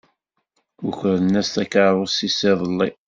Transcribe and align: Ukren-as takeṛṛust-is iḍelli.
Ukren-as 0.87 1.47
takeṛṛust-is 1.53 2.39
iḍelli. 2.51 2.89